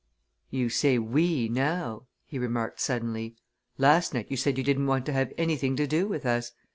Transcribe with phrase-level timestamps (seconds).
[0.49, 3.35] "You say 'we' now," he remarked suddenly.
[3.77, 6.53] "Last night you said you didn't want to have anything to do with us.